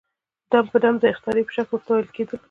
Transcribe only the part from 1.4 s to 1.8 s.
په شکل